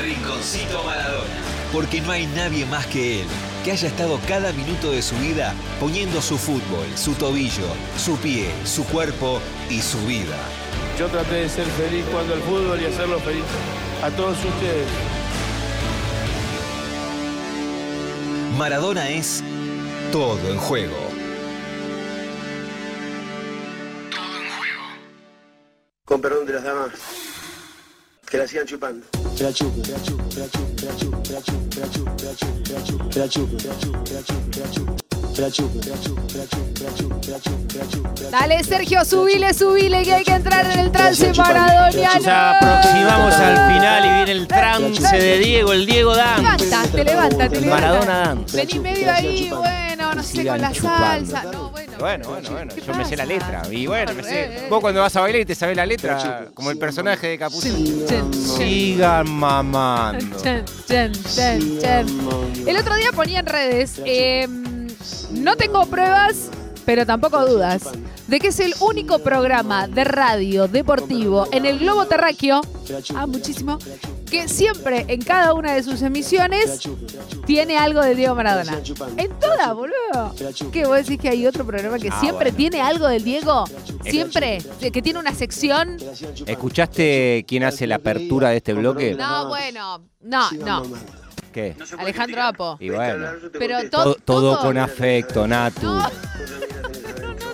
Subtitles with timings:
[0.00, 1.24] Rinconcito Maradona.
[1.72, 3.26] Porque no hay nadie más que él
[3.64, 8.50] que haya estado cada minuto de su vida poniendo su fútbol, su tobillo, su pie,
[8.64, 10.36] su cuerpo y su vida.
[10.98, 13.44] Yo traté de ser feliz cuando el fútbol y hacerlo feliz
[14.02, 14.88] a todos ustedes.
[18.56, 19.42] Maradona es
[20.12, 21.09] todo en juego.
[26.20, 26.90] Con perdón de las damas,
[28.28, 29.06] que la sigan chupando.
[29.38, 32.16] Que la chupe, que la chupe, que la chupe, que la chupe, que la chupe,
[32.20, 34.04] que la chupe, que la chupe, que la chupe, que la chupe, que la chupe,
[34.04, 35.00] que la chupe, que la chupe.
[35.32, 37.68] Que la chupe, que la chupe, que la chupe, que la chupe, que la chupe,
[37.68, 40.92] que la chupe, que la Dale, Sergio, subile, subile, que hay que entrar en el
[40.92, 42.20] trance maradoniano.
[42.20, 46.42] Ya aproximamos al final y viene el trance de Diego, el Diego Dan.
[46.42, 48.28] Levántate, levántate, Maradona levántate.
[48.28, 48.56] Dance.
[48.56, 49.79] Vení medio ahí, bueno,
[50.20, 51.30] no sé, con la chupando.
[51.30, 51.42] salsa.
[51.52, 51.92] No, bueno.
[51.98, 53.62] Bueno, bueno, bueno, ¿Qué yo me sé la letra.
[53.70, 54.44] Y bueno, me Eh, sé.
[54.44, 54.66] eh.
[54.70, 58.32] Vos cuando vas a bailar y te sabés la letra, como el personaje de chen,
[58.32, 60.36] Sigan mamando.
[60.42, 62.06] chen, chen, chen, chen.
[62.66, 64.46] El otro día ponía en redes, eh,
[65.30, 66.50] no tengo pruebas,
[66.86, 67.82] pero tampoco dudas,
[68.26, 72.60] de que es el único programa de radio deportivo en el globo terráqueo,
[73.14, 73.78] ah, muchísimo,
[74.30, 76.80] que siempre en cada una de sus emisiones
[77.46, 78.80] tiene algo de Diego Maradona.
[79.16, 80.34] En todas, boludo.
[80.72, 82.56] ¿Qué vos decís que hay otro programa que Ah, siempre bueno.
[82.56, 83.64] tiene algo del Diego?
[84.04, 84.58] Siempre,
[84.92, 85.96] que tiene una sección.
[86.46, 89.14] ¿Escuchaste quién hace la apertura de este bloque?
[89.14, 90.82] No, bueno, no, no.
[91.52, 91.74] ¿Qué?
[91.98, 92.76] Alejandro Apo.
[92.78, 93.26] Y bueno.
[93.58, 95.84] Pero to- Todo, todo todo- con afecto, Natu.
[95.84, 96.06] No.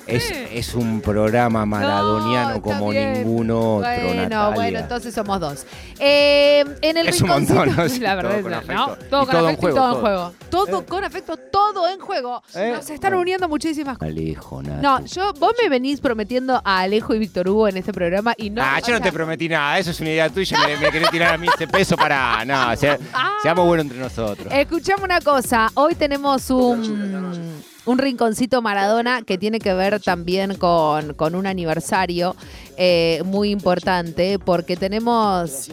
[0.06, 3.12] Es, es un programa maradoniano No, como bien.
[3.14, 4.54] ninguno otro, Bueno, Natalia.
[4.54, 5.66] bueno, entonces somos dos.
[5.98, 8.64] Eh, en el Es un montón, La verdad todo es.
[8.64, 10.32] Y Todo con todo en afecto y juego, todo en juego.
[10.50, 12.42] Todo con afecto, todo en juego.
[12.54, 12.72] Eh.
[12.76, 14.12] Nos están uniendo muchísimas cosas.
[14.12, 14.82] Alejo, Natu.
[14.82, 18.50] No, yo, vos me venís prometiendo a Alejo y Víctor Hugo en este programa y
[18.50, 18.62] no.
[18.64, 21.34] ah, yo no te prometí nada, eso es una idea tuya, me, me querés tirar
[21.34, 22.44] a mí ese peso para...
[22.44, 23.30] No, sea- Ah.
[23.42, 24.46] seamos buenos entre nosotros.
[24.52, 31.14] Escuchame una cosa, hoy tenemos un, un rinconcito Maradona que tiene que ver también con,
[31.14, 32.36] con un aniversario
[32.76, 35.70] eh, muy importante porque tenemos,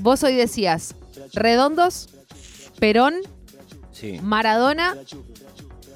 [0.00, 0.94] vos hoy decías,
[1.34, 2.08] Redondos,
[2.78, 3.14] Perón,
[3.92, 4.20] Sí.
[4.22, 4.94] Maradona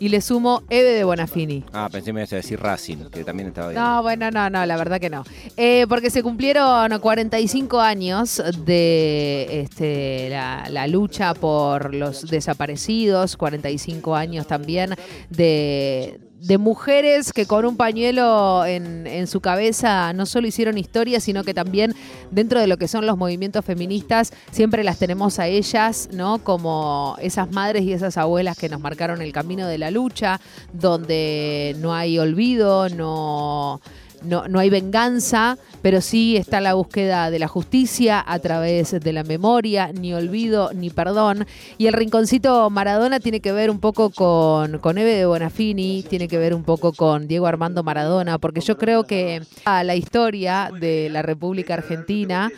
[0.01, 1.63] y le sumo Eve de Bonafini.
[1.75, 3.81] Ah, pensé que me ibas a decir Racing, que también estaba bien.
[3.81, 5.25] No, bueno, no, no, la verdad que no.
[5.59, 14.17] Eh, porque se cumplieron 45 años de este, la, la lucha por los desaparecidos, 45
[14.17, 14.95] años también
[15.29, 21.21] de, de mujeres que con un pañuelo en, en su cabeza no solo hicieron historia,
[21.21, 21.95] sino que también
[22.31, 26.39] dentro de lo que son los movimientos feministas, siempre las tenemos a ellas, ¿no?
[26.43, 30.41] Como esas madres y esas abuelas que nos marcaron el camino de la lucha,
[30.73, 33.81] donde no hay olvido, no,
[34.23, 39.13] no, no hay venganza, pero sí está la búsqueda de la justicia a través de
[39.13, 41.47] la memoria, ni olvido ni perdón.
[41.79, 46.29] Y el rinconcito Maradona tiene que ver un poco con, con Eve de Bonafini, tiene
[46.29, 50.71] que ver un poco con Diego Armando Maradona, porque yo creo que a la historia
[50.79, 52.51] de la República Argentina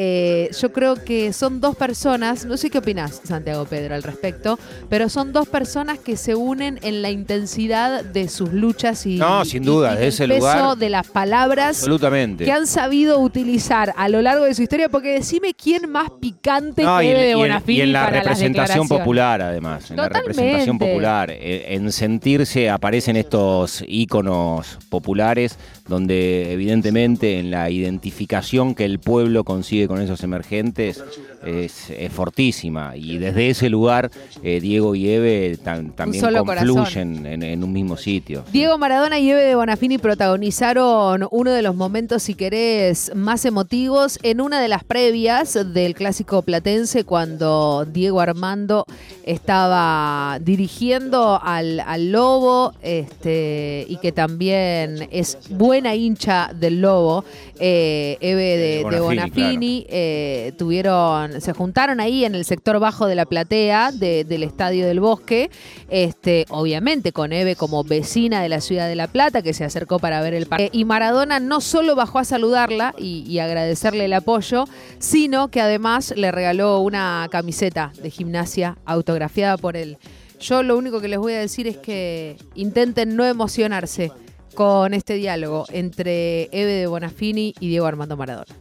[0.00, 4.56] eh, yo creo que son dos personas, no sé qué opinas, Santiago Pedro, al respecto,
[4.88, 9.44] pero son dos personas que se unen en la intensidad de sus luchas y, No,
[9.44, 10.76] sin duda, y de del ese peso lugar.
[10.78, 12.44] de las palabras Absolutamente.
[12.44, 16.84] que han sabido utilizar a lo largo de su historia, porque decime quién más picante
[16.84, 19.90] No, que y, de Bonafini y en la para representación popular, además.
[19.90, 21.32] En la representación popular.
[21.32, 25.58] eh, En sentirse aparecen estos íconos populares
[25.88, 31.02] donde evidentemente en la identificación que el pueblo consigue con esos emergentes
[31.44, 32.96] es, es fortísima.
[32.96, 34.10] Y desde ese lugar
[34.42, 38.44] eh, Diego y Eve tan- también confluyen en, en un mismo sitio.
[38.52, 44.18] Diego Maradona y Eve de Bonafini protagonizaron uno de los momentos, si querés, más emotivos
[44.22, 48.84] en una de las previas del clásico platense cuando Diego Armando
[49.24, 57.24] estaba dirigiendo al, al Lobo este, y que también es buena hincha del Lobo,
[57.60, 63.06] eh, Eve de, de Bonafini, Bonafini, eh, tuvieron, se juntaron ahí en el sector bajo
[63.06, 65.50] de la platea de- del Estadio del Bosque,
[65.88, 69.98] este, obviamente con Eve como vecina de la ciudad de La Plata, que se acercó
[69.98, 70.70] para ver el partido.
[70.72, 74.64] y Maradona no solo bajó a saludarla y, y agradecerle el apoyo,
[74.98, 79.98] sino que además le regaló una camiseta de gimnasia autografiada por él.
[80.40, 84.12] Yo lo único que les voy a decir es que intenten no emocionarse
[84.54, 88.54] con este diálogo entre Eve de Bonafini y Diego Armando Maradona.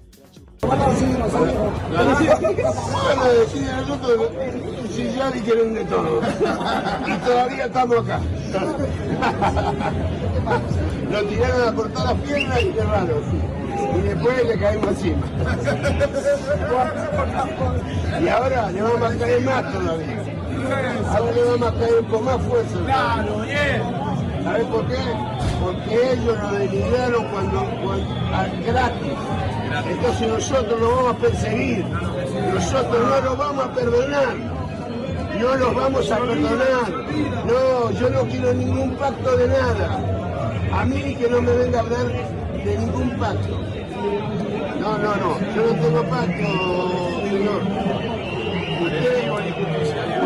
[3.88, 4.31] Nosotros
[4.92, 6.21] si ya dijeron de todo.
[7.06, 8.19] Y todavía estamos acá.
[11.12, 13.57] Lo tiraron a cortar las piernas y cerraron.
[13.95, 15.27] Y después le caímos encima.
[18.21, 20.24] Y ahora le vamos a caer más todavía.
[21.12, 22.77] Ahora le vamos a caer con más fuerza.
[22.86, 23.83] Claro, bien.
[24.44, 24.98] ¿Sabes por qué?
[25.62, 29.13] Porque ellos nos denigraron cuando, cuando gratis.
[29.89, 31.85] Entonces nosotros los vamos a perseguir.
[32.53, 34.35] Nosotros no los vamos a perdonar.
[35.39, 36.89] No los vamos a perdonar.
[37.45, 39.99] No, yo no quiero ningún pacto de nada.
[40.73, 43.57] A mí que no me venga a hablar de ningún pacto.
[44.79, 45.39] No, no, no.
[45.55, 46.47] Yo no tengo pacto,
[47.29, 47.61] señor.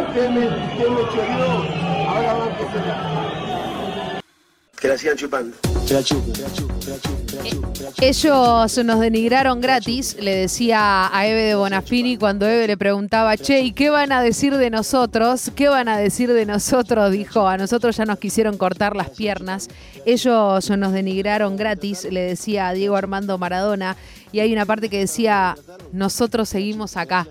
[0.07, 1.51] Usted me, usted me choreó.
[2.09, 3.30] Ahora va a empezar.
[4.81, 5.55] Que la sigan chupando.
[5.87, 8.07] Que la chupe, que la chupe, que la chupe, que la chupe, que la chupe.
[8.09, 13.61] Ellos nos denigraron gratis, le decía a Eve de Bonafini cuando Eve le preguntaba, che,
[13.61, 15.51] ¿y qué van a decir de nosotros?
[15.55, 17.11] ¿Qué van a decir de nosotros?
[17.11, 19.67] Dijo, a nosotros ya nos quisieron cortar las piernas.
[20.07, 23.95] Ellos nos denigraron gratis, le decía a Diego Armando Maradona.
[24.31, 25.55] Y hay una parte que decía,
[25.91, 27.27] nosotros seguimos acá.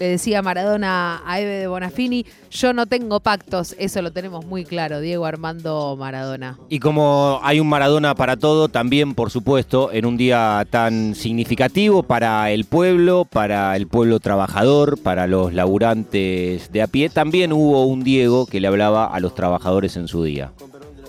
[0.00, 4.64] Le decía Maradona a Eve de Bonafini, yo no tengo pactos, eso lo tenemos muy
[4.64, 6.56] claro, Diego Armando Maradona.
[6.70, 12.02] Y como hay un Maradona para todo, también, por supuesto, en un día tan significativo
[12.02, 17.84] para el pueblo, para el pueblo trabajador, para los laburantes de a pie, también hubo
[17.84, 20.50] un Diego que le hablaba a los trabajadores en su día.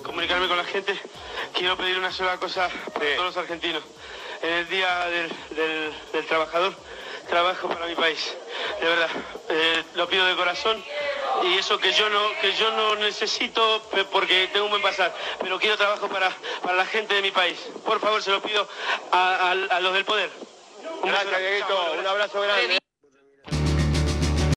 [0.03, 0.91] Comunicarme con la gente,
[1.57, 3.83] quiero pedir una sola cosa para todos los argentinos.
[4.43, 6.73] En el Día del, del- del Trabajador,
[7.29, 8.35] trabajo para mi país.
[8.79, 9.09] De verdad,
[9.49, 10.83] eh, lo pido de corazón
[11.43, 13.81] y eso que yo no que yo no necesito
[14.11, 16.29] porque tengo un buen pasar, pero quiero trabajo para,
[16.61, 17.57] para la gente de mi país.
[17.85, 18.67] Por favor, se lo pido
[19.11, 20.29] a, a- a los del poder.
[21.01, 21.09] Un.
[21.09, 21.93] Gracias, Dieguito.
[21.99, 22.80] Un abrazo grande.